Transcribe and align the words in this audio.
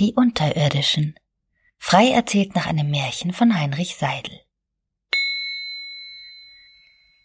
Die 0.00 0.14
Unterirdischen. 0.14 1.14
Frei 1.76 2.08
erzählt 2.08 2.54
nach 2.54 2.66
einem 2.66 2.88
Märchen 2.90 3.34
von 3.34 3.54
Heinrich 3.54 3.96
Seidel. 3.96 4.40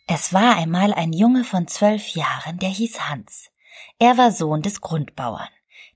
Es 0.07 0.33
war 0.33 0.57
einmal 0.57 0.93
ein 0.93 1.13
Junge 1.13 1.45
von 1.45 1.69
zwölf 1.69 2.09
Jahren, 2.09 2.59
der 2.59 2.67
hieß 2.67 3.07
Hans. 3.07 3.49
Er 3.97 4.17
war 4.17 4.33
Sohn 4.33 4.61
des 4.61 4.81
Grundbauern. 4.81 5.47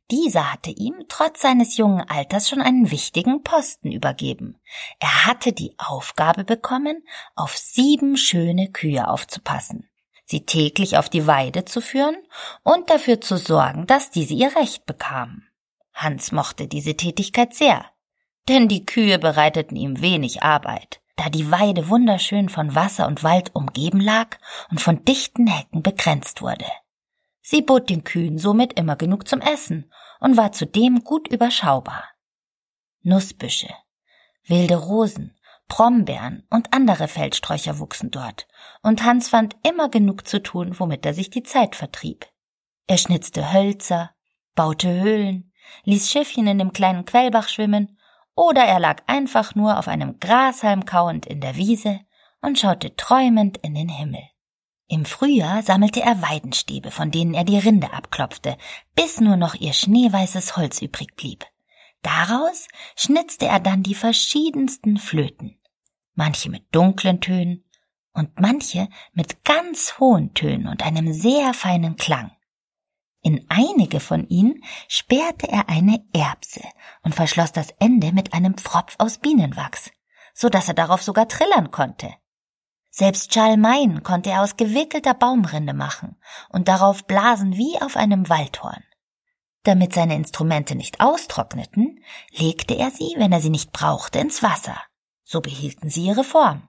Dieser 0.09 0.53
hatte 0.53 0.69
ihm 0.69 1.03
trotz 1.09 1.41
seines 1.41 1.75
jungen 1.75 2.09
Alters 2.09 2.47
schon 2.47 2.61
einen 2.61 2.91
wichtigen 2.91 3.43
Posten 3.43 3.91
übergeben. 3.91 4.57
Er 4.99 5.25
hatte 5.25 5.51
die 5.51 5.75
Aufgabe 5.77 6.45
bekommen, 6.45 7.05
auf 7.35 7.57
sieben 7.57 8.15
schöne 8.15 8.71
Kühe 8.71 9.09
aufzupassen, 9.09 9.89
sie 10.23 10.45
täglich 10.45 10.95
auf 10.95 11.09
die 11.09 11.27
Weide 11.27 11.65
zu 11.65 11.81
führen 11.81 12.15
und 12.63 12.89
dafür 12.89 13.19
zu 13.19 13.35
sorgen, 13.35 13.85
dass 13.85 14.11
diese 14.11 14.33
ihr 14.33 14.55
Recht 14.55 14.85
bekamen. 14.85 15.48
Hans 15.99 16.31
mochte 16.31 16.69
diese 16.69 16.95
Tätigkeit 16.95 17.53
sehr, 17.53 17.85
denn 18.47 18.69
die 18.69 18.85
Kühe 18.85 19.19
bereiteten 19.19 19.75
ihm 19.75 20.01
wenig 20.01 20.43
Arbeit, 20.43 21.01
da 21.17 21.29
die 21.29 21.51
Weide 21.51 21.89
wunderschön 21.89 22.47
von 22.47 22.73
Wasser 22.73 23.05
und 23.05 23.21
Wald 23.21 23.53
umgeben 23.53 23.99
lag 23.99 24.37
und 24.71 24.79
von 24.79 25.03
dichten 25.03 25.47
Hecken 25.47 25.83
begrenzt 25.83 26.41
wurde. 26.41 26.65
Sie 27.41 27.61
bot 27.61 27.89
den 27.89 28.05
Kühen 28.05 28.37
somit 28.37 28.79
immer 28.79 28.95
genug 28.95 29.27
zum 29.27 29.41
Essen 29.41 29.91
und 30.21 30.37
war 30.37 30.53
zudem 30.53 31.03
gut 31.03 31.27
überschaubar. 31.27 32.05
Nussbüsche, 33.01 33.73
wilde 34.45 34.77
Rosen, 34.77 35.37
Brombeeren 35.67 36.47
und 36.49 36.73
andere 36.73 37.09
Feldsträucher 37.09 37.77
wuchsen 37.77 38.09
dort, 38.09 38.47
und 38.83 39.03
Hans 39.03 39.27
fand 39.27 39.57
immer 39.67 39.89
genug 39.89 40.27
zu 40.27 40.41
tun, 40.41 40.79
womit 40.79 41.05
er 41.05 41.13
sich 41.13 41.29
die 41.29 41.43
Zeit 41.43 41.75
vertrieb. 41.75 42.25
Er 42.87 42.97
schnitzte 42.97 43.51
Hölzer, 43.51 44.11
baute 44.55 44.89
Höhlen, 44.89 45.48
ließ 45.83 46.09
Schiffchen 46.09 46.47
in 46.47 46.57
dem 46.57 46.73
kleinen 46.73 47.05
Quellbach 47.05 47.49
schwimmen, 47.49 47.97
oder 48.35 48.63
er 48.63 48.79
lag 48.79 49.03
einfach 49.07 49.55
nur 49.55 49.77
auf 49.77 49.87
einem 49.87 50.19
Grashalm 50.19 50.85
kauend 50.85 51.25
in 51.25 51.41
der 51.41 51.57
Wiese 51.57 51.99
und 52.41 52.57
schaute 52.57 52.95
träumend 52.95 53.57
in 53.57 53.75
den 53.75 53.89
Himmel. 53.89 54.21
Im 54.87 55.05
Frühjahr 55.05 55.61
sammelte 55.61 56.01
er 56.01 56.21
Weidenstäbe, 56.21 56.89
von 56.89 57.11
denen 57.11 57.33
er 57.33 57.43
die 57.43 57.59
Rinde 57.59 57.93
abklopfte, 57.93 58.57
bis 58.95 59.19
nur 59.19 59.37
noch 59.37 59.53
ihr 59.55 59.73
schneeweißes 59.73 60.57
Holz 60.57 60.81
übrig 60.81 61.15
blieb. 61.15 61.45
Daraus 62.01 62.67
schnitzte 62.95 63.45
er 63.45 63.59
dann 63.59 63.83
die 63.83 63.93
verschiedensten 63.93 64.97
Flöten, 64.97 65.59
manche 66.15 66.49
mit 66.49 66.63
dunklen 66.73 67.21
Tönen 67.21 67.65
und 68.13 68.39
manche 68.39 68.87
mit 69.13 69.43
ganz 69.43 69.99
hohen 69.99 70.33
Tönen 70.33 70.67
und 70.67 70.83
einem 70.83 71.13
sehr 71.13 71.53
feinen 71.53 71.95
Klang. 71.97 72.31
In 73.21 73.45
einige 73.49 73.99
von 73.99 74.27
ihnen 74.27 74.63
sperrte 74.87 75.47
er 75.49 75.67
eine 75.67 76.03
Erbse 76.13 76.63
und 77.03 77.15
verschloss 77.15 77.51
das 77.51 77.71
Ende 77.79 78.13
mit 78.13 78.33
einem 78.33 78.55
Pfropf 78.55 78.95
aus 78.97 79.17
Bienenwachs, 79.17 79.91
so 80.33 80.47
dass 80.47 80.69
er 80.69 80.73
darauf 80.73 81.01
sogar 81.01 81.27
trillern 81.27 81.71
konnte. 81.71 82.13
Selbst 82.89 83.33
Schalmeien 83.33 84.03
konnte 84.03 84.29
er 84.29 84.41
aus 84.41 84.57
gewickelter 84.57 85.13
Baumrinde 85.13 85.73
machen 85.73 86.15
und 86.49 86.67
darauf 86.67 87.05
blasen 87.05 87.55
wie 87.55 87.79
auf 87.81 87.97
einem 87.97 88.29
Waldhorn. 88.29 88.83
Damit 89.63 89.93
seine 89.93 90.15
Instrumente 90.15 90.75
nicht 90.75 91.01
austrockneten, 91.01 91.99
legte 92.31 92.75
er 92.75 92.91
sie, 92.91 93.13
wenn 93.17 93.33
er 93.33 93.41
sie 93.41 93.49
nicht 93.49 93.73
brauchte, 93.73 94.19
ins 94.19 94.41
Wasser. 94.41 94.77
So 95.23 95.41
behielten 95.41 95.89
sie 95.89 96.05
ihre 96.05 96.23
Form. 96.23 96.68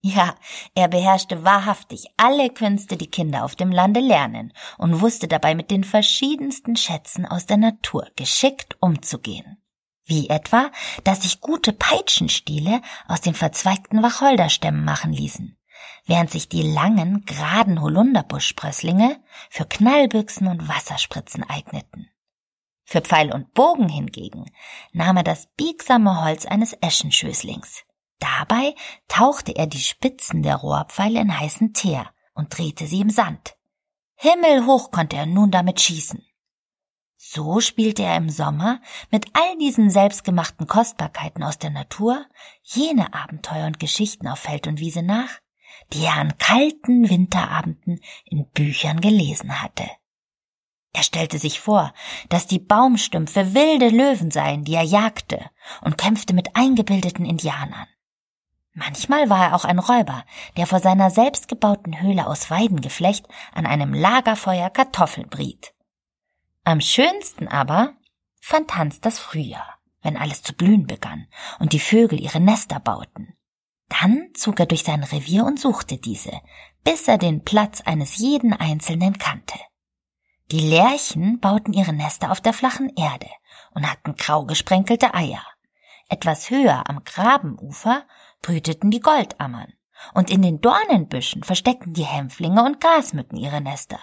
Ja, 0.00 0.36
er 0.76 0.86
beherrschte 0.86 1.42
wahrhaftig 1.42 2.06
alle 2.16 2.50
Künste, 2.50 2.96
die 2.96 3.10
Kinder 3.10 3.44
auf 3.44 3.56
dem 3.56 3.72
Lande 3.72 3.98
lernen, 3.98 4.52
und 4.76 5.00
wusste 5.00 5.26
dabei 5.26 5.56
mit 5.56 5.72
den 5.72 5.82
verschiedensten 5.82 6.76
Schätzen 6.76 7.26
aus 7.26 7.46
der 7.46 7.56
Natur 7.56 8.06
geschickt 8.14 8.76
umzugehen. 8.80 9.60
Wie 10.04 10.28
etwa, 10.28 10.70
dass 11.02 11.22
sich 11.22 11.40
gute 11.40 11.72
Peitschenstiele 11.72 12.80
aus 13.08 13.20
den 13.20 13.34
verzweigten 13.34 14.02
Wacholderstämmen 14.02 14.84
machen 14.84 15.12
ließen, 15.12 15.58
während 16.06 16.30
sich 16.30 16.48
die 16.48 16.62
langen, 16.62 17.24
geraden 17.26 17.82
Holunderbuschsprösslinge 17.82 19.20
für 19.50 19.66
Knallbüchsen 19.66 20.46
und 20.46 20.68
Wasserspritzen 20.68 21.42
eigneten. 21.42 22.08
Für 22.84 23.02
Pfeil 23.02 23.32
und 23.32 23.52
Bogen 23.52 23.88
hingegen 23.88 24.50
nahm 24.92 25.18
er 25.18 25.24
das 25.24 25.48
biegsame 25.56 26.24
Holz 26.24 26.46
eines 26.46 26.72
Eschenschößlings. 26.80 27.84
Dabei 28.18 28.74
tauchte 29.06 29.54
er 29.54 29.66
die 29.66 29.80
Spitzen 29.80 30.42
der 30.42 30.56
Rohrpfeile 30.56 31.20
in 31.20 31.38
heißen 31.38 31.72
Teer 31.72 32.10
und 32.34 32.56
drehte 32.56 32.86
sie 32.86 33.00
im 33.00 33.10
Sand. 33.10 33.56
Himmelhoch 34.14 34.90
konnte 34.90 35.16
er 35.16 35.26
nun 35.26 35.50
damit 35.50 35.80
schießen. 35.80 36.24
So 37.16 37.60
spielte 37.60 38.04
er 38.04 38.16
im 38.16 38.30
Sommer 38.30 38.80
mit 39.10 39.26
all 39.32 39.58
diesen 39.58 39.90
selbstgemachten 39.90 40.66
Kostbarkeiten 40.66 41.42
aus 41.42 41.58
der 41.58 41.70
Natur 41.70 42.26
jene 42.62 43.12
Abenteuer 43.12 43.66
und 43.66 43.80
Geschichten 43.80 44.28
auf 44.28 44.38
Feld 44.38 44.66
und 44.66 44.80
Wiese 44.80 45.02
nach, 45.02 45.28
die 45.92 46.04
er 46.04 46.14
an 46.14 46.38
kalten 46.38 47.08
Winterabenden 47.08 48.00
in 48.24 48.48
Büchern 48.50 49.00
gelesen 49.00 49.60
hatte. 49.60 49.88
Er 50.92 51.02
stellte 51.02 51.38
sich 51.38 51.60
vor, 51.60 51.92
dass 52.28 52.46
die 52.46 52.58
Baumstümpfe 52.58 53.54
wilde 53.54 53.88
Löwen 53.88 54.30
seien, 54.30 54.64
die 54.64 54.74
er 54.74 54.82
jagte, 54.82 55.50
und 55.82 55.98
kämpfte 55.98 56.34
mit 56.34 56.56
eingebildeten 56.56 57.26
Indianern. 57.26 57.86
Manchmal 58.78 59.28
war 59.28 59.46
er 59.46 59.56
auch 59.56 59.64
ein 59.64 59.80
Räuber, 59.80 60.24
der 60.56 60.68
vor 60.68 60.78
seiner 60.78 61.10
selbstgebauten 61.10 62.00
Höhle 62.00 62.28
aus 62.28 62.48
Weidengeflecht 62.48 63.26
an 63.52 63.66
einem 63.66 63.92
Lagerfeuer 63.92 64.70
Kartoffeln 64.70 65.28
briet. 65.28 65.74
Am 66.62 66.80
schönsten 66.80 67.48
aber 67.48 67.94
fand 68.40 68.76
Hans 68.76 69.00
das 69.00 69.18
Frühjahr, 69.18 69.80
wenn 70.00 70.16
alles 70.16 70.44
zu 70.44 70.54
blühen 70.54 70.86
begann 70.86 71.26
und 71.58 71.72
die 71.72 71.80
Vögel 71.80 72.20
ihre 72.20 72.38
Nester 72.38 72.78
bauten. 72.78 73.34
Dann 73.88 74.28
zog 74.34 74.60
er 74.60 74.66
durch 74.66 74.84
sein 74.84 75.02
Revier 75.02 75.44
und 75.44 75.58
suchte 75.58 75.96
diese, 75.96 76.40
bis 76.84 77.08
er 77.08 77.18
den 77.18 77.42
Platz 77.42 77.80
eines 77.80 78.16
jeden 78.18 78.52
Einzelnen 78.52 79.18
kannte. 79.18 79.58
Die 80.52 80.60
Lerchen 80.60 81.40
bauten 81.40 81.72
ihre 81.72 81.92
Nester 81.92 82.30
auf 82.30 82.40
der 82.40 82.52
flachen 82.52 82.92
Erde 82.96 83.28
und 83.72 83.90
hatten 83.90 84.14
grau 84.14 84.44
gesprenkelte 84.44 85.14
Eier. 85.14 85.42
Etwas 86.08 86.48
höher 86.48 86.88
am 86.88 87.02
Grabenufer 87.04 88.04
brüteten 88.42 88.90
die 88.90 89.00
Goldammern, 89.00 89.72
und 90.14 90.30
in 90.30 90.42
den 90.42 90.60
Dornenbüschen 90.60 91.42
versteckten 91.42 91.92
die 91.92 92.04
Hämpflinge 92.04 92.64
und 92.64 92.80
Grasmücken 92.80 93.36
ihre 93.36 93.60
Nester, 93.60 93.98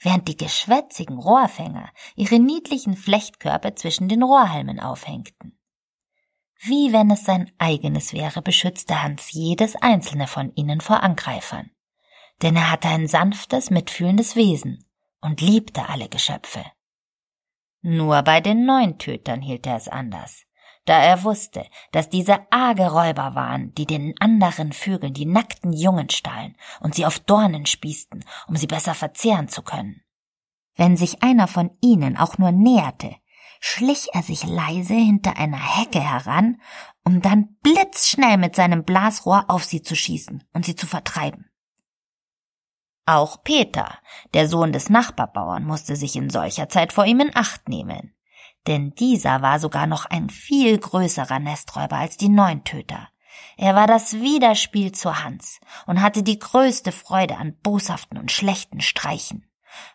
während 0.00 0.28
die 0.28 0.36
geschwätzigen 0.36 1.18
Rohrfänger 1.18 1.90
ihre 2.14 2.38
niedlichen 2.38 2.96
Flechtkörper 2.96 3.74
zwischen 3.76 4.08
den 4.08 4.22
Rohrhalmen 4.22 4.80
aufhängten. 4.80 5.58
Wie 6.62 6.92
wenn 6.92 7.10
es 7.10 7.24
sein 7.24 7.50
eigenes 7.58 8.12
wäre, 8.12 8.42
beschützte 8.42 9.02
Hans 9.02 9.32
jedes 9.32 9.76
einzelne 9.76 10.26
von 10.26 10.54
ihnen 10.54 10.82
vor 10.82 11.02
Angreifern. 11.02 11.70
Denn 12.42 12.54
er 12.54 12.70
hatte 12.70 12.88
ein 12.88 13.06
sanftes, 13.06 13.70
mitfühlendes 13.70 14.36
Wesen 14.36 14.86
und 15.22 15.40
liebte 15.40 15.88
alle 15.88 16.08
Geschöpfe. 16.08 16.64
Nur 17.80 18.22
bei 18.22 18.42
den 18.42 18.66
Neuntötern 18.66 19.40
hielt 19.40 19.66
er 19.66 19.76
es 19.76 19.88
anders 19.88 20.44
da 20.86 21.02
er 21.02 21.24
wusste, 21.24 21.66
dass 21.92 22.08
diese 22.08 22.40
arge 22.50 22.90
Räuber 22.90 23.34
waren, 23.34 23.74
die 23.74 23.86
den 23.86 24.14
anderen 24.20 24.72
Vögeln 24.72 25.12
die 25.12 25.26
nackten 25.26 25.72
Jungen 25.72 26.10
stahlen 26.10 26.56
und 26.80 26.94
sie 26.94 27.06
auf 27.06 27.18
Dornen 27.20 27.66
spießten, 27.66 28.24
um 28.48 28.56
sie 28.56 28.66
besser 28.66 28.94
verzehren 28.94 29.48
zu 29.48 29.62
können. 29.62 30.02
Wenn 30.76 30.96
sich 30.96 31.22
einer 31.22 31.46
von 31.46 31.70
ihnen 31.80 32.16
auch 32.16 32.38
nur 32.38 32.52
näherte, 32.52 33.14
schlich 33.60 34.08
er 34.14 34.22
sich 34.22 34.44
leise 34.44 34.94
hinter 34.94 35.36
einer 35.36 35.76
Hecke 35.78 36.00
heran, 36.00 36.60
um 37.04 37.20
dann 37.20 37.56
blitzschnell 37.62 38.38
mit 38.38 38.56
seinem 38.56 38.84
Blasrohr 38.84 39.44
auf 39.48 39.64
sie 39.64 39.82
zu 39.82 39.94
schießen 39.94 40.44
und 40.54 40.64
sie 40.64 40.76
zu 40.76 40.86
vertreiben. 40.86 41.50
Auch 43.04 43.42
Peter, 43.42 43.98
der 44.34 44.48
Sohn 44.48 44.72
des 44.72 44.88
Nachbarbauern, 44.88 45.64
musste 45.64 45.96
sich 45.96 46.16
in 46.16 46.30
solcher 46.30 46.68
Zeit 46.68 46.92
vor 46.92 47.04
ihm 47.04 47.20
in 47.20 47.34
Acht 47.34 47.68
nehmen 47.68 48.14
denn 48.66 48.94
dieser 48.94 49.42
war 49.42 49.58
sogar 49.58 49.86
noch 49.86 50.06
ein 50.06 50.30
viel 50.30 50.78
größerer 50.78 51.38
Nesträuber 51.38 51.96
als 51.96 52.16
die 52.16 52.28
Neuntöter. 52.28 53.08
Er 53.56 53.74
war 53.74 53.86
das 53.86 54.14
Widerspiel 54.14 54.92
zu 54.92 55.22
Hans 55.22 55.60
und 55.86 56.02
hatte 56.02 56.22
die 56.22 56.38
größte 56.38 56.92
Freude 56.92 57.36
an 57.36 57.56
boshaften 57.62 58.18
und 58.18 58.32
schlechten 58.32 58.80
Streichen. 58.80 59.46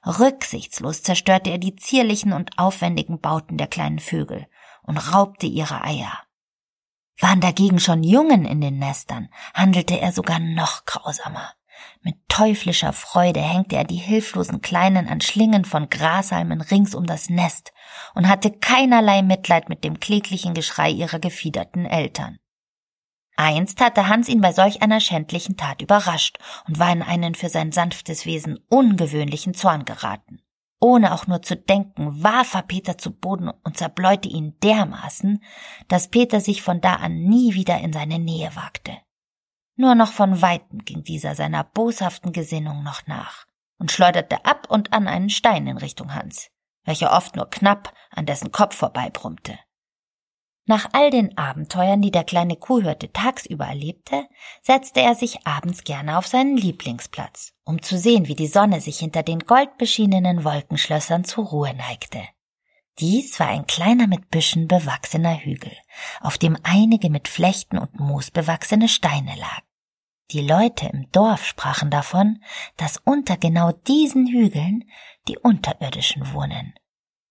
Rücksichtslos 0.06 1.04
zerstörte 1.04 1.50
er 1.50 1.58
die 1.58 1.76
zierlichen 1.76 2.34
und 2.34 2.58
aufwendigen 2.58 3.20
Bauten 3.20 3.58
der 3.58 3.68
kleinen 3.68 4.00
Vögel 4.00 4.48
und 4.84 4.98
raubte 4.98 5.48
ihre 5.48 5.84
Eier. 5.84 6.14
Waren 7.20 7.42
dagegen 7.42 7.80
schon 7.80 8.04
Jungen 8.04 8.46
in 8.46 8.62
den 8.62 8.78
Nestern, 8.78 9.30
handelte 9.54 10.00
er 10.00 10.12
sogar 10.12 10.40
noch 10.40 10.86
grausamer. 10.86 11.54
Mit 12.02 12.16
teuflischer 12.28 12.94
Freude 12.94 13.42
hängte 13.42 13.76
er 13.76 13.84
die 13.84 13.96
hilflosen 13.96 14.62
Kleinen 14.62 15.08
an 15.08 15.22
Schlingen 15.22 15.66
von 15.66 15.90
Grashalmen 15.90 16.62
rings 16.62 16.94
um 16.94 17.06
das 17.06 17.30
Nest 17.30 17.74
und 18.14 18.28
hatte 18.28 18.52
keinerlei 18.52 19.22
Mitleid 19.22 19.70
mit 19.70 19.84
dem 19.84 20.00
kläglichen 20.00 20.54
Geschrei 20.54 20.90
ihrer 20.90 21.20
gefiederten 21.20 21.86
Eltern. 21.86 22.38
Einst 23.38 23.82
hatte 23.82 24.08
Hans 24.08 24.30
ihn 24.30 24.42
bei 24.42 24.54
solch 24.54 24.82
einer 24.82 25.00
schändlichen 25.00 25.58
Tat 25.58 25.82
überrascht 25.82 26.38
und 26.68 26.80
war 26.80 26.92
in 26.92 27.02
einen 27.02 27.36
für 27.36 27.50
sein 27.50 27.72
sanftes 27.72 28.26
Wesen 28.26 28.60
ungewöhnlichen 28.70 29.54
Zorn 29.54 29.84
geraten. 29.84 30.42
Ohne 30.80 31.14
auch 31.14 31.28
nur 31.28 31.42
zu 31.42 31.56
denken, 31.56 32.24
warf 32.24 32.54
er 32.54 32.62
Peter 32.62 32.98
zu 32.98 33.12
Boden 33.12 33.50
und 33.64 33.78
zerbläute 33.78 34.30
ihn 34.30 34.58
dermaßen, 34.62 35.44
dass 35.88 36.10
Peter 36.10 36.42
sich 36.42 36.62
von 36.62 36.80
da 36.80 36.96
an 36.96 37.24
nie 37.24 37.56
wieder 37.56 37.80
in 37.80 37.92
seine 37.92 38.20
Nähe 38.20 38.56
wagte. 38.56 38.98
Nur 39.76 39.96
noch 39.96 40.12
von 40.12 40.42
weitem 40.42 40.86
ging 40.86 41.04
dieser 41.04 41.36
seiner 41.36 41.64
boshaften 41.64 42.32
Gesinnung 42.32 42.84
noch 42.84 43.08
nach 43.08 43.46
und 43.78 43.92
schleuderte 43.92 44.46
ab 44.46 44.68
und 44.70 44.94
an 44.94 45.08
einen 45.08 45.30
Stein 45.30 45.68
in 45.68 45.78
Richtung 45.78 46.14
Hans, 46.14 46.50
welcher 46.86 47.12
oft 47.12 47.36
nur 47.36 47.50
knapp 47.50 47.94
an 48.12 48.26
dessen 48.26 48.52
Kopf 48.52 48.76
vorbeibrummte. 48.76 49.60
Nach 50.68 50.90
all 50.94 51.12
den 51.12 51.38
Abenteuern, 51.38 52.02
die 52.02 52.10
der 52.10 52.24
kleine 52.24 52.56
Kuhhirte 52.56 53.12
tagsüber 53.12 53.66
erlebte, 53.66 54.28
setzte 54.64 55.02
er 55.02 55.14
sich 55.14 55.46
abends 55.46 55.84
gerne 55.84 56.18
auf 56.18 56.26
seinen 56.26 56.58
Lieblingsplatz, 56.58 57.54
um 57.66 57.84
zu 57.84 58.00
sehen, 58.00 58.28
wie 58.28 58.36
die 58.36 58.48
Sonne 58.48 58.82
sich 58.82 58.98
hinter 58.98 59.22
den 59.22 59.40
goldbeschienenen 59.40 60.44
Wolkenschlössern 60.44 61.24
zur 61.24 61.46
Ruhe 61.46 61.76
neigte. 61.76 62.24
Dies 63.00 63.40
war 63.40 63.48
ein 63.48 63.66
kleiner 63.66 64.08
mit 64.08 64.30
Büschen 64.30 64.68
bewachsener 64.68 65.38
Hügel, 65.38 65.76
auf 66.22 66.38
dem 66.38 66.58
einige 66.64 67.10
mit 67.10 67.28
Flechten 67.28 67.78
und 67.78 68.00
Moos 68.00 68.32
bewachsene 68.32 68.88
Steine 68.88 69.36
lagen. 69.36 69.68
Die 70.32 70.42
Leute 70.42 70.88
im 70.88 71.12
Dorf 71.12 71.46
sprachen 71.46 71.92
davon, 71.92 72.42
dass 72.78 72.98
unter 73.04 73.38
genau 73.38 73.72
diesen 73.72 74.28
Hügeln 74.28 74.86
die 75.28 75.38
Unterirdischen 75.38 76.34
wohnen 76.34 76.74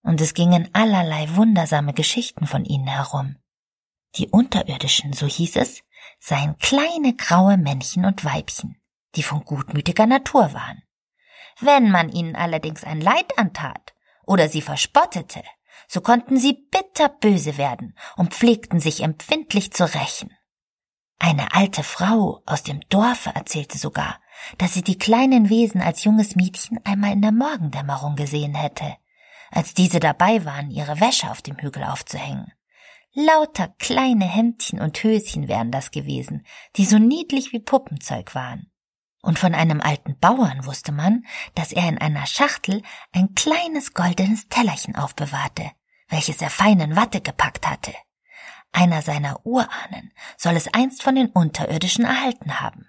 und 0.05 0.20
es 0.20 0.34
gingen 0.34 0.69
allerlei 0.75 1.34
wundersame 1.34 1.94
Geschichten 1.94 2.46
von 2.46 2.64
ihnen 2.64 2.87
herum. 2.87 3.37
Die 4.17 4.28
Unterirdischen, 4.28 5.12
so 5.12 5.26
hieß 5.26 5.56
es, 5.56 5.82
seien 6.20 6.56
kleine 6.58 7.14
graue 7.17 7.56
Männchen 7.56 8.05
und 8.05 8.25
Weibchen, 8.25 8.81
die 9.17 9.22
von 9.22 9.44
gutmütiger 9.44 10.06
Natur 10.06 10.52
waren. 10.52 10.82
Wenn 11.58 11.90
man 11.90 12.10
ihnen 12.10 12.37
allerdings 12.37 12.84
ein 12.84 13.00
Leid 13.00 13.38
antat 13.38 13.94
oder 14.26 14.49
sie 14.49 14.62
verspottete, 14.62 15.43
so 15.88 16.00
konnten 16.00 16.37
sie 16.37 16.67
bitterböse 16.71 17.56
werden 17.59 17.97
und 18.17 18.35
pflegten 18.35 18.81
sich 18.81 19.03
empfindlich 19.03 19.73
zu 19.73 19.85
rächen. 19.85 20.31
Eine 21.19 21.55
alte 21.55 21.82
Frau 21.82 22.43
aus 22.47 22.62
dem 22.62 22.81
Dorfe 22.88 23.31
erzählte 23.35 23.79
sogar, 23.79 24.21
dass 24.59 24.75
sie 24.75 24.82
die 24.82 24.99
kleinen 24.99 25.49
Wesen 25.49 25.81
als 25.81 26.05
junges 26.05 26.37
Mädchen 26.37 26.81
einmal 26.85 27.12
in 27.12 27.23
der 27.23 27.32
Morgendämmerung 27.32 28.17
gesehen 28.17 28.55
hätte 28.55 28.97
als 29.55 29.73
diese 29.73 30.00
dabei 30.00 30.44
waren, 30.44 30.70
ihre 30.70 31.00
Wäsche 31.00 31.31
auf 31.31 31.41
dem 31.41 31.56
Hügel 31.56 31.85
aufzuhängen. 31.85 32.53
Lauter 33.12 33.69
kleine 33.79 34.25
Hemdchen 34.25 34.81
und 34.81 35.03
Höschen 35.03 35.47
wären 35.47 35.70
das 35.70 35.93
gewesen, 35.93 36.44
die 36.77 36.85
so 36.85 36.99
niedlich 36.99 37.53
wie 37.53 37.61
Puppenzeug 37.61 38.35
waren. 38.35 38.70
Und 39.25 39.38
von 39.38 39.55
einem 39.55 39.81
alten 39.81 40.19
Bauern 40.19 40.67
wusste 40.67 40.93
man, 40.93 41.25
dass 41.55 41.73
er 41.73 41.88
in 41.88 41.97
einer 41.97 42.26
Schachtel 42.26 42.82
ein 43.11 43.35
kleines 43.35 43.94
goldenes 43.94 44.49
Tellerchen 44.49 44.97
aufbewahrte, 44.97 45.71
welches 46.09 46.43
er 46.43 46.50
feinen 46.50 46.94
Watte 46.94 47.23
gepackt 47.23 47.67
hatte. 47.67 47.94
Einer 48.71 49.00
seiner 49.00 49.47
Urahnen 49.47 50.12
soll 50.37 50.56
es 50.56 50.69
einst 50.75 51.03
von 51.03 51.15
den 51.15 51.29
Unterirdischen 51.29 52.05
erhalten 52.05 52.61
haben. 52.61 52.87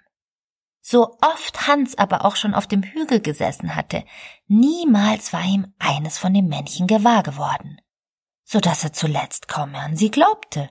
So 0.82 1.16
oft 1.22 1.66
Hans 1.66 1.96
aber 1.96 2.26
auch 2.26 2.36
schon 2.36 2.54
auf 2.54 2.66
dem 2.66 2.82
Hügel 2.82 3.20
gesessen 3.20 3.74
hatte, 3.74 4.04
niemals 4.46 5.32
war 5.32 5.42
ihm 5.42 5.72
eines 5.78 6.18
von 6.18 6.34
den 6.34 6.48
Männchen 6.48 6.86
gewahr 6.86 7.22
geworden, 7.22 7.80
so 8.44 8.60
dass 8.60 8.84
er 8.84 8.92
zuletzt 8.92 9.48
kaum 9.48 9.70
mehr 9.70 9.84
an 9.84 9.96
sie 9.96 10.10
glaubte. 10.10 10.68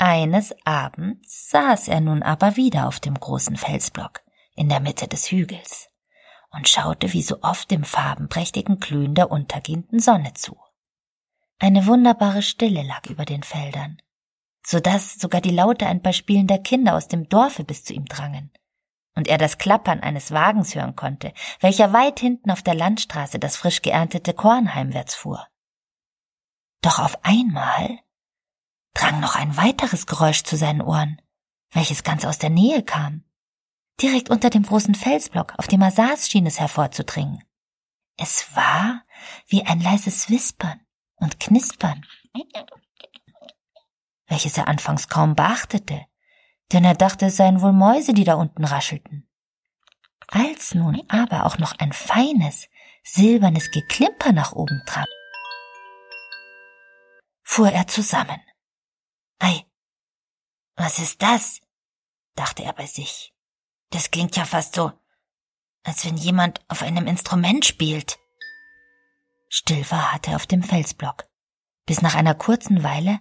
Eines 0.00 0.54
Abends 0.64 1.50
saß 1.50 1.88
er 1.88 2.00
nun 2.00 2.22
aber 2.22 2.54
wieder 2.54 2.86
auf 2.86 3.00
dem 3.00 3.14
großen 3.14 3.56
Felsblock 3.56 4.22
in 4.54 4.68
der 4.68 4.78
Mitte 4.78 5.08
des 5.08 5.32
Hügels 5.32 5.88
und 6.50 6.68
schaute 6.68 7.12
wie 7.12 7.22
so 7.22 7.42
oft 7.42 7.68
dem 7.72 7.82
farbenprächtigen 7.82 8.78
Glühen 8.78 9.16
der 9.16 9.32
untergehenden 9.32 9.98
Sonne 9.98 10.34
zu. 10.34 10.56
Eine 11.58 11.86
wunderbare 11.86 12.42
Stille 12.42 12.84
lag 12.84 13.06
über 13.10 13.24
den 13.24 13.42
Feldern, 13.42 14.00
so 14.64 14.78
dass 14.78 15.14
sogar 15.14 15.40
die 15.40 15.50
Laute 15.50 15.86
ein 15.88 16.00
paar 16.00 16.12
spielender 16.12 16.58
Kinder 16.58 16.94
aus 16.94 17.08
dem 17.08 17.28
Dorfe 17.28 17.64
bis 17.64 17.82
zu 17.82 17.92
ihm 17.92 18.04
drangen 18.04 18.52
und 19.16 19.26
er 19.26 19.36
das 19.36 19.58
Klappern 19.58 19.98
eines 19.98 20.30
Wagens 20.30 20.76
hören 20.76 20.94
konnte, 20.94 21.32
welcher 21.58 21.92
weit 21.92 22.20
hinten 22.20 22.52
auf 22.52 22.62
der 22.62 22.76
Landstraße 22.76 23.40
das 23.40 23.56
frisch 23.56 23.82
geerntete 23.82 24.32
Korn 24.32 24.76
heimwärts 24.76 25.16
fuhr. 25.16 25.44
Doch 26.82 27.00
auf 27.00 27.24
einmal 27.24 27.98
drang 28.98 29.20
noch 29.20 29.36
ein 29.36 29.56
weiteres 29.56 30.06
Geräusch 30.06 30.42
zu 30.42 30.56
seinen 30.56 30.82
Ohren, 30.82 31.20
welches 31.72 32.02
ganz 32.02 32.24
aus 32.24 32.38
der 32.38 32.50
Nähe 32.50 32.82
kam. 32.82 33.24
Direkt 34.00 34.30
unter 34.30 34.50
dem 34.50 34.64
großen 34.64 34.94
Felsblock, 34.94 35.54
auf 35.56 35.68
dem 35.68 35.82
er 35.82 35.90
saß, 35.90 36.28
schien 36.28 36.46
es 36.46 36.60
hervorzudringen. 36.60 37.42
Es 38.16 38.54
war 38.56 39.02
wie 39.46 39.64
ein 39.64 39.80
leises 39.80 40.28
Wispern 40.28 40.80
und 41.16 41.40
Knispern, 41.40 42.04
welches 44.26 44.58
er 44.58 44.68
anfangs 44.68 45.08
kaum 45.08 45.34
beachtete, 45.34 46.04
denn 46.72 46.84
er 46.84 46.94
dachte, 46.94 47.26
es 47.26 47.36
seien 47.36 47.62
wohl 47.62 47.72
Mäuse, 47.72 48.12
die 48.12 48.24
da 48.24 48.34
unten 48.34 48.64
raschelten. 48.64 49.28
Als 50.26 50.74
nun 50.74 51.02
aber 51.08 51.46
auch 51.46 51.58
noch 51.58 51.78
ein 51.78 51.92
feines, 51.92 52.68
silbernes 53.02 53.70
Geklimper 53.70 54.32
nach 54.32 54.52
oben 54.52 54.82
trat, 54.84 55.08
fuhr 57.42 57.70
er 57.70 57.86
zusammen. 57.86 58.40
Ei, 59.38 59.64
was 60.76 60.98
ist 60.98 61.22
das? 61.22 61.60
dachte 62.34 62.62
er 62.62 62.72
bei 62.72 62.86
sich. 62.86 63.34
Das 63.90 64.10
klingt 64.10 64.36
ja 64.36 64.44
fast 64.44 64.74
so, 64.74 64.92
als 65.82 66.04
wenn 66.04 66.16
jemand 66.16 66.60
auf 66.68 66.82
einem 66.82 67.06
Instrument 67.06 67.64
spielt. 67.64 68.18
Still 69.48 69.90
war 69.90 70.12
hatte 70.12 70.30
er 70.30 70.36
auf 70.36 70.46
dem 70.46 70.62
Felsblock, 70.62 71.24
bis 71.86 72.02
nach 72.02 72.14
einer 72.14 72.34
kurzen 72.34 72.82
Weile 72.82 73.20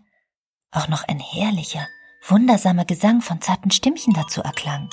auch 0.71 0.87
noch 0.87 1.03
ein 1.07 1.19
herrlicher, 1.19 1.87
wundersamer 2.27 2.85
Gesang 2.85 3.21
von 3.21 3.41
zarten 3.41 3.71
Stimmchen 3.71 4.13
dazu 4.13 4.41
erklang. 4.41 4.89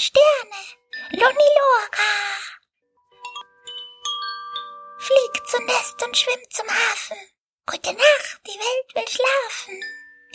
Sterne, 0.00 0.62
Lunilora. 1.10 2.12
Fliegt 4.98 5.46
zu 5.46 5.58
Nest 5.62 6.02
und 6.02 6.16
schwimmt 6.16 6.50
zum 6.50 6.66
Hafen. 6.68 7.18
Gute 7.66 7.92
Nacht, 7.92 8.40
die 8.46 8.58
Welt 8.58 8.94
will 8.94 9.06
schlafen. 9.06 9.78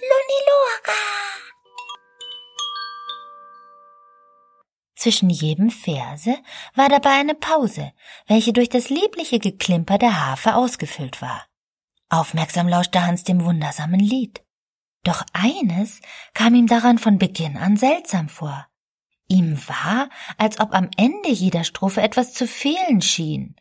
Lunilora. 0.01 1.01
Zwischen 4.95 5.31
jedem 5.31 5.71
Verse 5.71 6.37
war 6.75 6.89
dabei 6.89 7.13
eine 7.13 7.33
Pause, 7.33 7.91
welche 8.27 8.53
durch 8.53 8.69
das 8.69 8.89
liebliche 8.89 9.39
Geklimper 9.39 9.97
der 9.97 10.27
Harfe 10.27 10.53
ausgefüllt 10.53 11.23
war. 11.23 11.47
Aufmerksam 12.09 12.67
lauschte 12.67 13.03
Hans 13.03 13.23
dem 13.23 13.43
wundersamen 13.43 13.99
Lied. 13.99 14.43
Doch 15.03 15.23
eines 15.33 16.01
kam 16.35 16.53
ihm 16.53 16.67
daran 16.67 16.99
von 16.99 17.17
Beginn 17.17 17.57
an 17.57 17.77
seltsam 17.77 18.29
vor. 18.29 18.67
Ihm 19.27 19.57
war, 19.67 20.09
als 20.37 20.59
ob 20.59 20.73
am 20.73 20.89
Ende 20.97 21.29
jeder 21.29 21.63
Strophe 21.63 22.01
etwas 22.01 22.33
zu 22.33 22.47
fehlen 22.47 23.01
schien. 23.01 23.55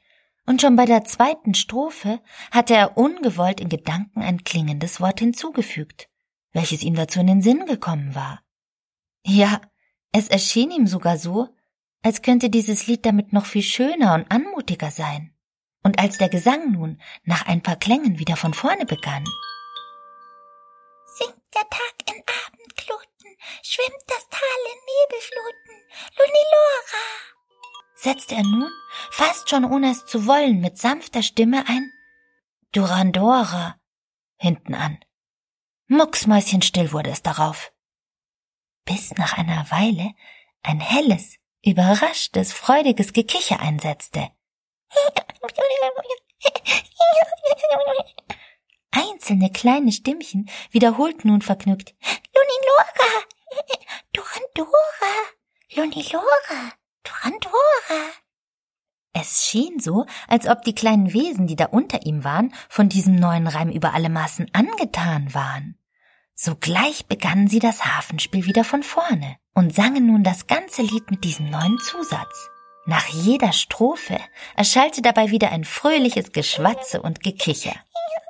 Und 0.46 0.60
schon 0.60 0.76
bei 0.76 0.84
der 0.84 1.04
zweiten 1.04 1.54
Strophe 1.54 2.20
hatte 2.50 2.74
er 2.74 2.98
ungewollt 2.98 3.60
in 3.60 3.70
Gedanken 3.70 4.22
ein 4.22 4.44
klingendes 4.44 5.00
Wort 5.00 5.20
hinzugefügt, 5.20 6.08
welches 6.52 6.82
ihm 6.82 6.94
dazu 6.94 7.20
in 7.20 7.26
den 7.26 7.42
Sinn 7.42 7.64
gekommen 7.64 8.14
war. 8.14 8.42
Ja, 9.24 9.60
es 10.12 10.28
erschien 10.28 10.70
ihm 10.70 10.86
sogar 10.86 11.16
so, 11.16 11.48
als 12.02 12.20
könnte 12.20 12.50
dieses 12.50 12.86
Lied 12.86 13.06
damit 13.06 13.32
noch 13.32 13.46
viel 13.46 13.62
schöner 13.62 14.14
und 14.14 14.30
anmutiger 14.30 14.90
sein. 14.90 15.34
Und 15.82 15.98
als 15.98 16.18
der 16.18 16.28
Gesang 16.28 16.72
nun 16.72 17.00
nach 17.24 17.46
ein 17.46 17.62
paar 17.62 17.76
Klängen 17.76 18.18
wieder 18.18 18.36
von 18.36 18.52
vorne 18.52 18.84
begann, 18.84 19.24
Singt 21.16 21.54
der 21.54 21.62
Tag 21.70 21.93
schwimmt 23.62 24.02
das 24.06 24.28
Tal 24.28 24.40
in 24.72 24.78
Nebelfluten, 25.00 25.76
Lunilora, 26.18 27.04
setzte 27.94 28.34
er 28.36 28.42
nun, 28.42 28.70
fast 29.10 29.48
schon 29.50 29.64
ohne 29.64 29.90
es 29.90 30.04
zu 30.06 30.26
wollen, 30.26 30.60
mit 30.60 30.78
sanfter 30.78 31.22
Stimme 31.22 31.64
ein 31.68 31.90
Durandora 32.72 33.80
hinten 34.36 34.74
an. 34.74 34.98
Mucksmäuschenstill 35.86 36.92
wurde 36.92 37.10
es 37.10 37.22
darauf. 37.22 37.72
Bis 38.84 39.12
nach 39.12 39.38
einer 39.38 39.70
Weile 39.70 40.12
ein 40.62 40.80
helles, 40.80 41.36
überraschtes, 41.62 42.52
freudiges 42.52 43.12
Gekicher 43.12 43.60
einsetzte. 43.60 44.30
Einzelne 48.90 49.50
kleine 49.50 49.92
Stimmchen 49.92 50.50
wiederholten 50.70 51.28
nun 51.28 51.42
vergnügt. 51.42 51.94
Lunilora, 52.34 53.24
Durandora, 54.12 55.14
Lunilora, 55.74 56.72
Durandora. 57.02 58.10
Es 59.12 59.44
schien 59.44 59.78
so, 59.78 60.06
als 60.26 60.48
ob 60.48 60.62
die 60.62 60.74
kleinen 60.74 61.12
Wesen, 61.12 61.46
die 61.46 61.56
da 61.56 61.66
unter 61.66 62.04
ihm 62.04 62.24
waren, 62.24 62.52
von 62.68 62.88
diesem 62.88 63.14
neuen 63.14 63.46
Reim 63.46 63.70
über 63.70 63.94
alle 63.94 64.08
Maßen 64.08 64.50
angetan 64.52 65.32
waren. 65.34 65.78
Sogleich 66.34 67.06
begannen 67.06 67.46
sie 67.46 67.60
das 67.60 67.84
Hafenspiel 67.84 68.44
wieder 68.46 68.64
von 68.64 68.82
vorne 68.82 69.36
und 69.54 69.72
sangen 69.72 70.06
nun 70.06 70.24
das 70.24 70.48
ganze 70.48 70.82
Lied 70.82 71.10
mit 71.10 71.22
diesem 71.22 71.48
neuen 71.48 71.78
Zusatz. 71.78 72.50
Nach 72.86 73.06
jeder 73.06 73.52
Strophe 73.52 74.18
erschallte 74.56 75.00
dabei 75.00 75.30
wieder 75.30 75.52
ein 75.52 75.64
fröhliches 75.64 76.32
Geschwatze 76.32 77.00
und 77.00 77.22
Gekicher, 77.22 77.76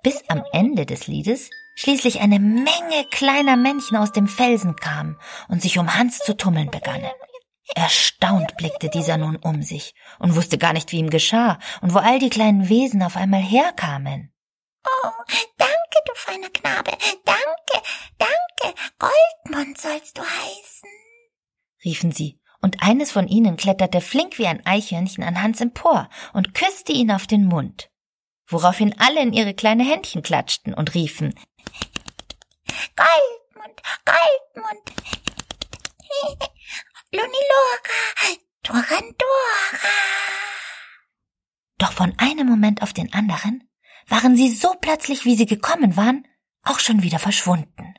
bis 0.03 0.23
am 0.29 0.45
Ende 0.53 0.85
des 0.85 1.07
Liedes 1.07 1.49
schließlich 1.75 2.21
eine 2.21 2.39
Menge 2.39 3.05
kleiner 3.11 3.57
Männchen 3.57 3.97
aus 3.97 4.13
dem 4.13 4.29
Felsen 4.29 4.77
kamen 4.77 5.19
und 5.49 5.63
sich 5.63 5.79
um 5.79 5.97
Hans 5.97 6.19
zu 6.19 6.37
tummeln 6.37 6.71
begannen. 6.71 7.11
Erstaunt 7.75 8.57
blickte 8.57 8.91
dieser 8.91 9.17
nun 9.17 9.37
um 9.37 9.63
sich 9.63 9.95
und 10.19 10.37
wusste 10.37 10.59
gar 10.59 10.73
nicht, 10.73 10.93
wie 10.93 10.99
ihm 10.99 11.11
geschah 11.11 11.59
und 11.81 11.95
wo 11.95 11.99
all 11.99 12.19
die 12.19 12.31
kleinen 12.31 12.69
Wesen 12.69 13.03
auf 13.03 13.17
einmal 13.17 13.41
herkamen. 13.41 14.33
Oh, 14.87 15.11
danke, 15.57 15.99
du 16.07 16.13
feiner 16.15 16.51
Knabe, 16.51 16.91
danke, 17.25 17.89
danke, 18.19 18.79
Goldmund 18.99 19.79
sollst 19.79 20.19
du 20.19 20.23
heißen, 20.23 20.91
riefen 21.85 22.13
sie, 22.13 22.39
und 22.61 22.83
eines 22.83 23.11
von 23.11 23.29
ihnen 23.29 23.57
kletterte 23.57 24.03
flink 24.03 24.39
wie 24.39 24.47
ein 24.47 24.65
Eichhörnchen 24.67 25.25
an 25.25 25.43
Hans 25.43 25.63
empor 25.63 26.11
und 26.35 26.53
küsste 26.53 26.93
ihn 26.93 27.11
auf 27.11 27.27
den 27.27 27.47
Mund, 27.47 27.91
woraufhin 28.47 28.95
alle 28.99 29.23
in 29.23 29.33
ihre 29.33 29.55
kleine 29.55 29.85
Händchen 29.85 30.23
klatschten 30.23 30.75
und 30.75 30.95
riefen 30.95 31.35
Goldmund, 32.97 33.83
Goldmund, 34.05 34.93
Lunilora, 37.13 38.39
Durandora. 38.63 39.89
Doch 41.79 41.93
von 41.93 42.13
einem 42.19 42.49
Moment 42.49 42.83
auf 42.83 42.93
den 42.93 43.13
anderen 43.13 43.69
waren 44.25 44.37
sie 44.37 44.49
so 44.49 44.75
plötzlich, 44.81 45.27
wie 45.27 45.37
sie 45.37 45.47
gekommen 45.47 45.97
waren, 45.99 46.27
auch 46.63 46.79
schon 46.79 47.03
wieder 47.03 47.19
verschwunden. 47.19 47.95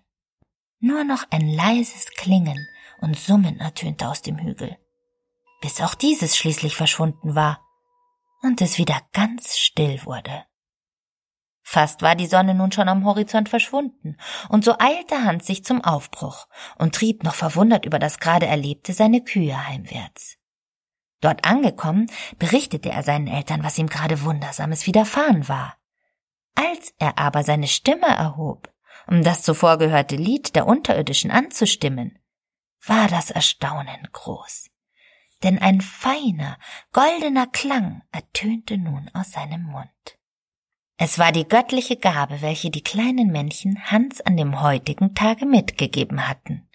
Nur 0.80 1.04
noch 1.04 1.24
ein 1.30 1.48
leises 1.48 2.08
Klingen 2.18 2.68
und 3.00 3.18
Summen 3.18 3.60
ertönte 3.60 4.10
aus 4.10 4.24
dem 4.24 4.40
Hügel, 4.40 4.76
bis 5.62 5.80
auch 5.82 5.94
dieses 5.94 6.36
schließlich 6.36 6.76
verschwunden 6.76 7.36
war 7.36 7.64
und 8.42 8.60
es 8.62 8.80
wieder 8.80 9.00
ganz 9.14 9.58
still 9.58 10.04
wurde. 10.04 10.46
Fast 11.62 12.02
war 12.02 12.16
die 12.16 12.28
Sonne 12.28 12.56
nun 12.56 12.72
schon 12.72 12.90
am 12.90 13.06
Horizont 13.06 13.48
verschwunden, 13.48 14.18
und 14.50 14.66
so 14.66 14.76
eilte 14.80 15.24
Hans 15.24 15.46
sich 15.46 15.64
zum 15.64 15.84
Aufbruch 15.84 16.48
und 16.78 16.96
trieb 16.96 17.24
noch 17.24 17.36
verwundert 17.36 17.86
über 17.86 18.00
das 18.00 18.20
gerade 18.20 18.48
Erlebte 18.48 18.94
seine 18.94 19.24
Kühe 19.24 19.68
heimwärts. 19.68 20.38
Dort 21.22 21.46
angekommen, 21.46 22.08
berichtete 22.38 22.90
er 22.90 23.04
seinen 23.04 23.28
Eltern, 23.28 23.64
was 23.64 23.78
ihm 23.78 23.88
gerade 23.88 24.24
Wundersames 24.24 24.86
widerfahren 24.86 25.48
war. 25.48 25.76
Als 26.56 26.94
er 26.98 27.18
aber 27.18 27.44
seine 27.44 27.68
Stimme 27.68 28.08
erhob, 28.08 28.74
um 29.08 29.24
das 29.24 29.44
zuvor 29.44 29.78
gehörte 29.78 30.16
Lied 30.16 30.56
der 30.56 30.68
Unterirdischen 30.68 31.32
anzustimmen, 31.32 32.18
war 32.86 33.08
das 33.08 33.30
Erstaunen 33.30 34.08
groß. 34.12 34.70
Denn 35.44 35.60
ein 35.60 35.82
feiner, 35.82 36.58
goldener 36.92 37.48
Klang 37.48 38.02
ertönte 38.12 38.78
nun 38.78 39.10
aus 39.14 39.32
seinem 39.32 39.64
Mund. 39.64 39.90
Es 40.98 41.20
war 41.20 41.32
die 41.32 41.48
göttliche 41.48 41.98
Gabe, 41.98 42.42
welche 42.42 42.72
die 42.72 42.82
kleinen 42.82 43.32
Männchen 43.32 43.92
Hans 43.92 44.22
an 44.22 44.38
dem 44.38 44.62
heutigen 44.62 45.14
Tage 45.14 45.46
mitgegeben 45.46 46.28
hatten. 46.28 46.70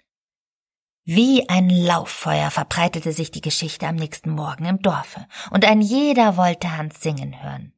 Wie 1.03 1.49
ein 1.49 1.69
Lauffeuer 1.69 2.51
verbreitete 2.51 3.11
sich 3.11 3.31
die 3.31 3.41
Geschichte 3.41 3.87
am 3.87 3.95
nächsten 3.95 4.29
Morgen 4.29 4.65
im 4.65 4.81
Dorfe, 4.81 5.27
und 5.49 5.65
ein 5.65 5.81
jeder 5.81 6.37
wollte 6.37 6.77
Hans 6.77 7.01
singen 7.01 7.41
hören. 7.41 7.73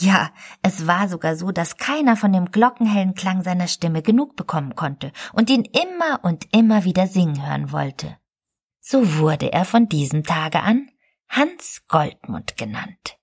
Ja, 0.00 0.30
es 0.62 0.86
war 0.86 1.08
sogar 1.08 1.34
so, 1.34 1.50
dass 1.50 1.76
keiner 1.76 2.16
von 2.16 2.32
dem 2.32 2.52
glockenhellen 2.52 3.14
Klang 3.14 3.42
seiner 3.42 3.66
Stimme 3.66 4.00
genug 4.00 4.36
bekommen 4.36 4.76
konnte 4.76 5.12
und 5.32 5.50
ihn 5.50 5.64
immer 5.64 6.20
und 6.22 6.46
immer 6.54 6.84
wieder 6.84 7.08
singen 7.08 7.44
hören 7.44 7.72
wollte. 7.72 8.16
So 8.78 9.16
wurde 9.18 9.52
er 9.52 9.64
von 9.64 9.88
diesem 9.88 10.22
Tage 10.22 10.60
an 10.62 10.88
Hans 11.28 11.82
Goldmund 11.88 12.56
genannt. 12.56 13.18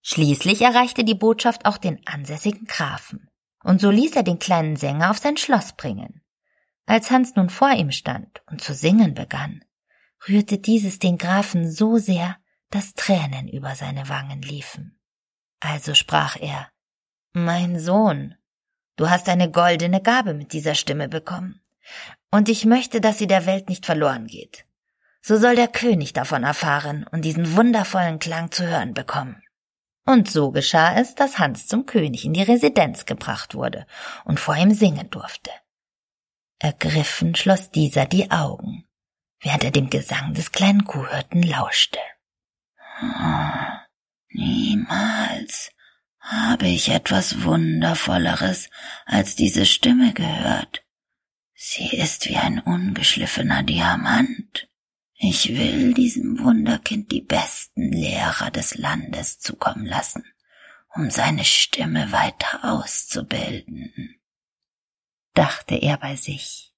Schließlich 0.00 0.62
erreichte 0.62 1.04
die 1.04 1.14
Botschaft 1.14 1.66
auch 1.66 1.76
den 1.76 2.00
ansässigen 2.06 2.66
Grafen, 2.66 3.28
und 3.62 3.78
so 3.78 3.90
ließ 3.90 4.16
er 4.16 4.22
den 4.22 4.38
kleinen 4.38 4.76
Sänger 4.76 5.10
auf 5.10 5.18
sein 5.18 5.36
Schloss 5.36 5.74
bringen. 5.74 6.22
Als 6.86 7.10
Hans 7.10 7.36
nun 7.36 7.50
vor 7.50 7.72
ihm 7.72 7.92
stand 7.92 8.42
und 8.50 8.62
zu 8.62 8.72
singen 8.72 9.12
begann, 9.12 9.62
rührte 10.26 10.58
dieses 10.58 10.98
den 10.98 11.18
Grafen 11.18 11.70
so 11.70 11.98
sehr, 11.98 12.38
dass 12.70 12.94
Tränen 12.94 13.48
über 13.48 13.74
seine 13.74 14.08
Wangen 14.08 14.40
liefen. 14.40 14.97
Also 15.60 15.94
sprach 15.94 16.36
er 16.36 16.68
Mein 17.32 17.78
Sohn, 17.78 18.34
du 18.96 19.10
hast 19.10 19.28
eine 19.28 19.50
goldene 19.50 20.00
Gabe 20.00 20.34
mit 20.34 20.52
dieser 20.52 20.74
Stimme 20.74 21.08
bekommen, 21.08 21.60
und 22.30 22.48
ich 22.48 22.64
möchte, 22.64 23.00
dass 23.00 23.18
sie 23.18 23.26
der 23.26 23.46
Welt 23.46 23.68
nicht 23.68 23.86
verloren 23.86 24.26
geht. 24.26 24.64
So 25.22 25.36
soll 25.36 25.56
der 25.56 25.68
König 25.68 26.12
davon 26.12 26.44
erfahren 26.44 27.06
und 27.10 27.24
diesen 27.24 27.56
wundervollen 27.56 28.18
Klang 28.18 28.50
zu 28.50 28.66
hören 28.66 28.94
bekommen. 28.94 29.42
Und 30.06 30.30
so 30.30 30.52
geschah 30.52 30.94
es, 30.94 31.14
dass 31.14 31.38
Hans 31.38 31.66
zum 31.66 31.84
König 31.84 32.24
in 32.24 32.32
die 32.32 32.42
Residenz 32.42 33.04
gebracht 33.04 33.54
wurde 33.54 33.86
und 34.24 34.40
vor 34.40 34.56
ihm 34.56 34.72
singen 34.72 35.10
durfte. 35.10 35.50
Ergriffen 36.58 37.34
schloss 37.34 37.70
dieser 37.70 38.06
die 38.06 38.30
Augen, 38.30 38.84
während 39.40 39.64
er 39.64 39.70
dem 39.70 39.90
Gesang 39.90 40.34
des 40.34 40.50
kleinen 40.50 40.84
Kuhhirten 40.84 41.42
lauschte. 41.42 41.98
Niemals 44.30 45.70
habe 46.20 46.68
ich 46.68 46.90
etwas 46.90 47.42
Wundervolleres 47.42 48.68
als 49.06 49.34
diese 49.34 49.64
Stimme 49.64 50.12
gehört. 50.12 50.84
Sie 51.54 51.96
ist 51.96 52.28
wie 52.28 52.36
ein 52.36 52.60
ungeschliffener 52.60 53.62
Diamant. 53.62 54.68
Ich 55.14 55.48
will 55.48 55.94
diesem 55.94 56.38
Wunderkind 56.38 57.10
die 57.10 57.22
besten 57.22 57.90
Lehrer 57.90 58.50
des 58.50 58.76
Landes 58.76 59.40
zukommen 59.40 59.86
lassen, 59.86 60.24
um 60.94 61.10
seine 61.10 61.44
Stimme 61.44 62.12
weiter 62.12 62.60
auszubilden, 62.62 64.20
dachte 65.34 65.74
er 65.74 65.96
bei 65.96 66.14
sich. 66.14 66.72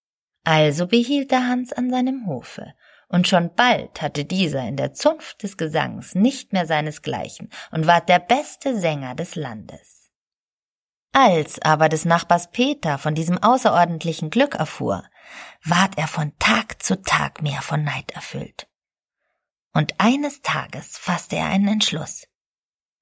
Also 0.44 0.86
behielt 0.86 1.32
er 1.32 1.46
Hans 1.46 1.72
an 1.72 1.90
seinem 1.90 2.26
Hofe 2.26 2.74
und 3.10 3.26
schon 3.26 3.52
bald 3.54 4.00
hatte 4.00 4.24
dieser 4.24 4.66
in 4.66 4.76
der 4.76 4.94
Zunft 4.94 5.42
des 5.42 5.56
Gesangs 5.56 6.14
nicht 6.14 6.52
mehr 6.52 6.64
seinesgleichen 6.64 7.50
und 7.72 7.86
ward 7.86 8.08
der 8.08 8.20
beste 8.20 8.78
Sänger 8.78 9.16
des 9.16 9.34
Landes. 9.34 10.10
Als 11.12 11.60
aber 11.60 11.88
des 11.88 12.04
Nachbars 12.04 12.52
Peter 12.52 12.96
von 12.98 13.16
diesem 13.16 13.36
außerordentlichen 13.36 14.30
Glück 14.30 14.54
erfuhr, 14.54 15.02
ward 15.64 15.98
er 15.98 16.06
von 16.06 16.32
Tag 16.38 16.82
zu 16.82 17.02
Tag 17.02 17.42
mehr 17.42 17.62
von 17.62 17.82
Neid 17.82 18.12
erfüllt. 18.12 18.68
Und 19.72 19.94
eines 19.98 20.40
Tages 20.42 20.96
fasste 20.96 21.34
er 21.36 21.46
einen 21.46 21.66
Entschluss. 21.66 22.28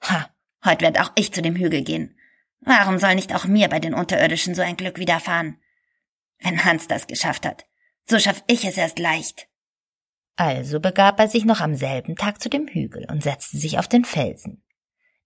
Ha, 0.02 0.30
heut 0.64 0.80
werd 0.80 0.98
auch 1.00 1.12
ich 1.16 1.34
zu 1.34 1.42
dem 1.42 1.54
Hügel 1.54 1.82
gehen. 1.82 2.18
Warum 2.60 2.98
soll 2.98 3.14
nicht 3.14 3.34
auch 3.34 3.44
mir 3.44 3.68
bei 3.68 3.78
den 3.78 3.92
Unterirdischen 3.92 4.54
so 4.54 4.62
ein 4.62 4.78
Glück 4.78 4.98
widerfahren? 4.98 5.60
Wenn 6.38 6.64
Hans 6.64 6.88
das 6.88 7.06
geschafft 7.06 7.44
hat, 7.44 7.66
so 8.06 8.18
schaff 8.18 8.42
ich 8.46 8.64
es 8.64 8.78
erst 8.78 8.98
leicht. 8.98 9.48
Also 10.38 10.78
begab 10.78 11.18
er 11.18 11.26
sich 11.26 11.44
noch 11.44 11.60
am 11.60 11.74
selben 11.74 12.14
Tag 12.14 12.40
zu 12.40 12.48
dem 12.48 12.68
Hügel 12.68 13.04
und 13.10 13.24
setzte 13.24 13.58
sich 13.58 13.80
auf 13.80 13.88
den 13.88 14.04
Felsen. 14.04 14.62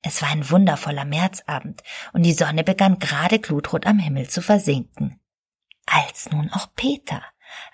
Es 0.00 0.22
war 0.22 0.30
ein 0.30 0.48
wundervoller 0.48 1.04
Märzabend, 1.04 1.82
und 2.14 2.22
die 2.22 2.32
Sonne 2.32 2.64
begann 2.64 2.98
gerade 2.98 3.38
glutrot 3.38 3.86
am 3.86 3.98
Himmel 3.98 4.30
zu 4.30 4.40
versinken. 4.40 5.20
Als 5.84 6.30
nun 6.30 6.50
auch 6.50 6.68
Peter 6.76 7.22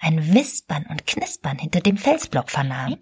ein 0.00 0.34
Wispern 0.34 0.84
und 0.90 1.06
Knispern 1.06 1.58
hinter 1.58 1.78
dem 1.78 1.96
Felsblock 1.96 2.50
vernahm. 2.50 2.96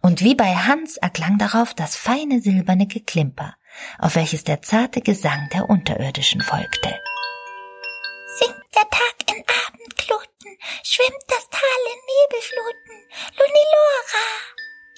Und 0.00 0.20
wie 0.22 0.34
bei 0.34 0.52
Hans 0.56 0.96
erklang 0.96 1.38
darauf 1.38 1.74
das 1.74 1.94
feine 1.94 2.40
silberne 2.40 2.88
Geklimper, 2.88 3.54
auf 4.00 4.16
welches 4.16 4.42
der 4.42 4.62
zarte 4.62 5.00
Gesang 5.00 5.48
der 5.52 5.70
Unterirdischen 5.70 6.40
folgte. 6.40 6.98
Singt 8.36 8.64
der 8.74 8.90
Tag 8.90 9.14
in 9.30 9.44
Abendgluten, 9.68 10.58
schwimmt 10.82 11.22
das 11.28 11.48
Tal 11.50 11.60
in 11.92 12.00
Nebelfluten, 12.10 12.83
Lunilora, 13.38 14.26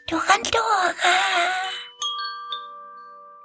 Durandora. 0.09 1.17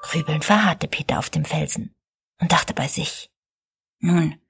Grübelnd 0.02 0.46
verharrte 0.46 0.88
Peter 0.88 1.20
auf 1.20 1.30
dem 1.30 1.46
Felsen 1.46 1.96
und 2.40 2.52
dachte 2.52 2.74
bei 2.74 2.88
sich. 2.88 3.30
Nun, 4.00 4.42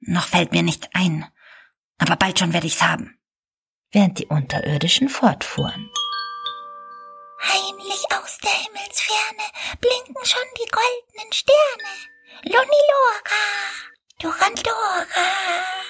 noch 0.00 0.26
fällt 0.26 0.52
mir 0.52 0.62
nicht 0.62 0.88
ein, 0.94 1.30
aber 1.98 2.16
bald 2.16 2.38
schon 2.38 2.52
werde 2.52 2.66
ich's 2.66 2.82
haben. 2.82 3.18
Während 3.92 4.18
die 4.18 4.26
Unterirdischen 4.26 5.08
fortfuhren. 5.08 5.90
Heimlich 7.42 8.04
aus 8.12 8.38
der 8.38 8.52
Himmelsferne 8.52 9.42
blinken 9.80 10.24
schon 10.24 10.42
die 10.58 10.70
goldenen 10.70 11.32
Sterne. 11.32 11.90
Lunilora, 12.44 13.44
Durandora. 14.18 15.89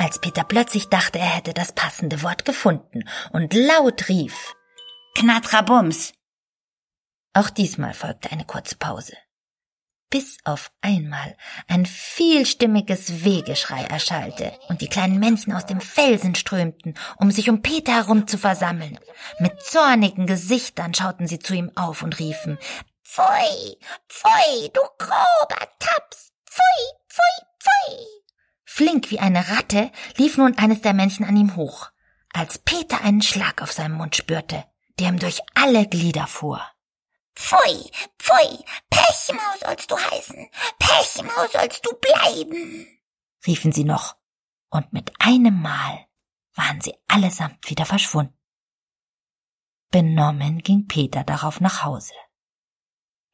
Als 0.00 0.18
Peter 0.18 0.44
plötzlich 0.44 0.88
dachte, 0.88 1.18
er 1.18 1.36
hätte 1.36 1.52
das 1.52 1.72
passende 1.72 2.22
Wort 2.22 2.46
gefunden 2.46 3.06
und 3.32 3.52
laut 3.52 4.08
rief 4.08 4.54
Knatrabums. 5.14 6.14
Auch 7.34 7.50
diesmal 7.50 7.92
folgte 7.92 8.32
eine 8.32 8.46
kurze 8.46 8.76
Pause. 8.76 9.12
Bis 10.08 10.38
auf 10.44 10.72
einmal 10.80 11.36
ein 11.68 11.84
vielstimmiges 11.84 13.24
Wehgeschrei 13.24 13.84
erschallte 13.84 14.58
und 14.70 14.80
die 14.80 14.88
kleinen 14.88 15.18
Männchen 15.18 15.52
aus 15.52 15.66
dem 15.66 15.82
Felsen 15.82 16.34
strömten, 16.34 16.94
um 17.18 17.30
sich 17.30 17.50
um 17.50 17.60
Peter 17.60 17.92
herum 17.92 18.26
zu 18.26 18.38
versammeln. 18.38 18.98
Mit 19.38 19.60
zornigen 19.60 20.26
Gesichtern 20.26 20.94
schauten 20.94 21.28
sie 21.28 21.40
zu 21.40 21.52
ihm 21.52 21.72
auf 21.76 22.02
und 22.02 22.18
riefen 22.18 22.58
Pfui, 23.04 23.76
pfui, 24.08 24.70
du 24.72 24.80
grober 24.96 25.68
Taps. 25.78 26.19
Flink 28.80 29.10
wie 29.10 29.18
eine 29.18 29.46
Ratte 29.50 29.92
lief 30.16 30.38
nun 30.38 30.56
eines 30.56 30.80
der 30.80 30.94
Männchen 30.94 31.26
an 31.26 31.36
ihm 31.36 31.54
hoch, 31.54 31.90
als 32.32 32.56
Peter 32.60 33.02
einen 33.02 33.20
Schlag 33.20 33.60
auf 33.60 33.72
seinem 33.72 33.98
Mund 33.98 34.16
spürte, 34.16 34.64
der 34.98 35.08
ihm 35.10 35.18
durch 35.18 35.42
alle 35.54 35.86
Glieder 35.86 36.26
fuhr. 36.26 36.62
Pfui, 37.34 37.90
pfui, 38.18 38.64
Pechmau 38.88 39.52
sollst 39.62 39.90
du 39.90 39.98
heißen, 39.98 40.48
Pechmau 40.78 41.46
sollst 41.52 41.84
du 41.84 41.90
bleiben, 41.92 42.86
riefen 43.46 43.70
sie 43.70 43.84
noch, 43.84 44.16
und 44.70 44.94
mit 44.94 45.12
einem 45.18 45.60
Mal 45.60 46.06
waren 46.54 46.80
sie 46.80 46.94
allesamt 47.06 47.68
wieder 47.68 47.84
verschwunden. 47.84 48.38
Benommen 49.90 50.60
ging 50.60 50.86
Peter 50.86 51.22
darauf 51.22 51.60
nach 51.60 51.84
Hause. 51.84 52.14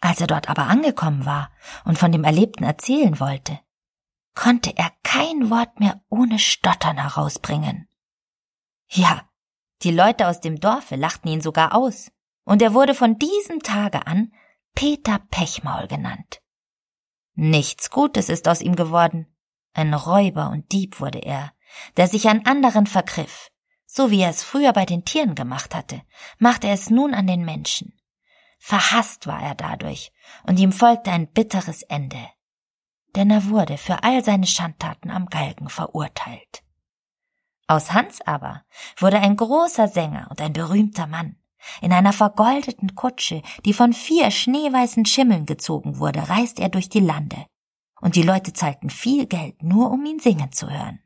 Als 0.01 0.21
er 0.21 0.27
dort 0.27 0.51
aber 0.51 0.65
angekommen 0.65 1.25
war 1.25 1.53
und 1.85 2.01
von 2.01 2.11
dem 2.11 2.25
Erlebten 2.25 2.65
erzählen 2.65 3.21
wollte, 3.21 3.61
konnte 4.37 4.77
er 4.77 4.93
kein 5.03 5.51
Wort 5.51 5.81
mehr 5.81 6.01
ohne 6.09 6.39
Stottern 6.39 6.99
herausbringen. 6.99 7.89
Ja, 8.89 9.29
die 9.83 9.91
Leute 9.91 10.29
aus 10.29 10.41
dem 10.41 10.61
Dorfe 10.61 10.95
lachten 10.95 11.29
ihn 11.29 11.41
sogar 11.41 11.75
aus, 11.75 12.13
und 12.45 12.63
er 12.63 12.73
wurde 12.75 12.95
von 12.95 13.19
diesem 13.19 13.61
Tage 13.61 14.07
an 14.07 14.33
Peter 14.77 15.19
Pechmaul 15.31 15.89
genannt. 15.89 16.41
Nichts 17.35 17.91
Gutes 17.91 18.29
ist 18.29 18.47
aus 18.47 18.61
ihm 18.61 18.77
geworden. 18.77 19.27
Ein 19.73 19.93
Räuber 19.93 20.51
und 20.51 20.71
Dieb 20.71 21.01
wurde 21.01 21.19
er, 21.19 21.53
der 21.97 22.07
sich 22.07 22.29
an 22.29 22.47
anderen 22.47 22.87
vergriff. 22.87 23.51
So 23.87 24.11
wie 24.11 24.21
er 24.21 24.31
es 24.31 24.45
früher 24.45 24.73
bei 24.73 24.85
den 24.85 25.05
Tieren 25.05 25.35
gemacht 25.35 25.75
hatte, 25.75 26.03
machte 26.39 26.67
er 26.67 26.75
es 26.75 26.91
nun 26.91 27.15
an 27.15 27.27
den 27.27 27.45
Menschen. 27.45 27.99
Verhasst 28.59 29.27
war 29.27 29.43
er 29.43 29.55
dadurch, 29.55 30.13
und 30.45 30.59
ihm 30.59 30.73
folgte 30.73 31.11
ein 31.11 31.31
bitteres 31.31 31.83
Ende. 31.83 32.19
Denn 33.17 33.31
er 33.31 33.49
wurde 33.49 33.79
für 33.79 34.03
all 34.03 34.25
seine 34.25 34.47
Schandtaten 34.47 35.11
am 35.11 35.27
Galgen 35.27 35.69
verurteilt. 35.69 36.63
Aus 37.67 37.93
Hans 37.93 38.21
aber 38.21 38.63
wurde 38.99 39.19
ein 39.19 39.37
großer 39.37 39.89
Sänger 39.89 40.29
und 40.31 40.41
ein 40.41 40.53
berühmter 40.53 41.07
Mann. 41.07 41.37
In 41.81 41.93
einer 41.93 42.13
vergoldeten 42.13 42.95
Kutsche, 42.95 43.43
die 43.65 43.73
von 43.73 43.93
vier 43.93 44.31
schneeweißen 44.31 45.05
Schimmeln 45.05 45.47
gezogen 45.47 45.99
wurde, 45.99 46.29
reist 46.29 46.61
er 46.61 46.69
durch 46.69 46.89
die 46.89 47.01
Lande. 47.01 47.47
Und 48.01 48.15
die 48.15 48.23
Leute 48.23 48.53
zahlten 48.53 48.91
viel 48.91 49.27
Geld, 49.27 49.63
nur 49.63 49.91
um 49.91 50.05
ihn 50.05 50.21
singen 50.21 50.53
zu 50.53 50.71
hören. 50.71 51.01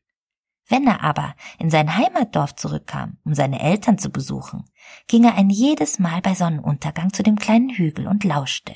Wenn 0.69 0.87
er 0.87 1.03
aber 1.03 1.35
in 1.59 1.71
sein 1.71 1.97
Heimatdorf 1.97 2.55
zurückkam, 2.57 3.19
um 3.25 3.35
seine 3.35 3.61
Eltern 3.61 3.99
zu 3.99 4.11
besuchen, 4.11 4.65
ging 5.07 5.25
er 5.25 5.35
ein 5.35 5.51
jedes 5.51 5.99
Mal 5.99 6.21
bei 6.21 6.35
Sonnenuntergang 6.35 7.13
zu 7.13 7.23
dem 7.23 7.37
kleinen 7.37 7.71
Hügel 7.71 8.07
und 8.07 8.23
lauschte, 8.25 8.75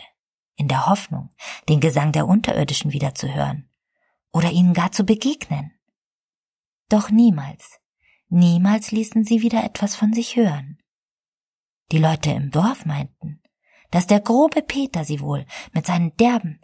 in 0.56 0.68
der 0.68 0.86
Hoffnung, 0.86 1.30
den 1.68 1.80
Gesang 1.80 2.12
der 2.12 2.26
Unterirdischen 2.26 2.92
wieder 2.92 3.14
zu 3.14 3.32
hören 3.32 3.68
oder 4.32 4.50
ihnen 4.50 4.74
gar 4.74 4.92
zu 4.92 5.04
begegnen. 5.04 5.72
Doch 6.88 7.10
niemals, 7.10 7.80
niemals 8.28 8.90
ließen 8.90 9.24
sie 9.24 9.42
wieder 9.42 9.64
etwas 9.64 9.96
von 9.96 10.12
sich 10.12 10.36
hören. 10.36 10.78
Die 11.92 11.98
Leute 11.98 12.30
im 12.30 12.50
Dorf 12.50 12.86
meinten, 12.86 13.42
dass 13.90 14.06
der 14.06 14.20
grobe 14.20 14.62
Peter 14.62 15.04
sie 15.04 15.20
wohl 15.20 15.46
mit 15.72 15.86
seinen 15.86 16.16
derben 16.16 16.60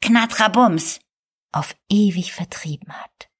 Knatrabums 0.00 1.00
auf 1.52 1.76
ewig 1.88 2.32
vertrieben 2.32 2.92
hat. 2.92 3.30